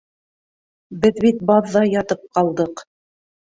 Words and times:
Беҙ 1.03 1.19
бит 1.27 1.45
баҙҙа 1.51 1.85
ятып 1.91 2.27
ҡалдыҡ! 2.39 2.87